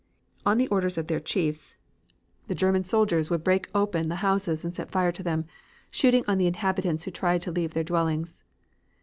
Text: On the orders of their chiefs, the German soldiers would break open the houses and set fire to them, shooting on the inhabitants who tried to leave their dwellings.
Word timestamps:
On 0.47 0.57
the 0.57 0.67
orders 0.69 0.97
of 0.97 1.05
their 1.05 1.19
chiefs, 1.19 1.75
the 2.47 2.55
German 2.55 2.83
soldiers 2.83 3.29
would 3.29 3.43
break 3.43 3.69
open 3.75 4.09
the 4.09 4.15
houses 4.25 4.65
and 4.65 4.73
set 4.73 4.89
fire 4.89 5.11
to 5.11 5.21
them, 5.21 5.45
shooting 5.91 6.25
on 6.27 6.39
the 6.39 6.47
inhabitants 6.47 7.03
who 7.03 7.11
tried 7.11 7.43
to 7.43 7.51
leave 7.51 7.75
their 7.75 7.83
dwellings. 7.83 8.43